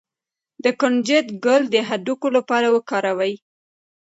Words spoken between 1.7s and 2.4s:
د هډوکو